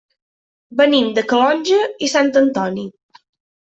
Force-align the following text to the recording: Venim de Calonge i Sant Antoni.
Venim 0.79 1.13
de 1.19 1.25
Calonge 1.33 1.81
i 2.09 2.13
Sant 2.17 2.35
Antoni. 2.45 2.93